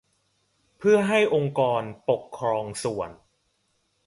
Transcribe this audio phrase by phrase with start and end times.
[0.77, 3.09] เพื่อให้องค์กรปกครองส่วน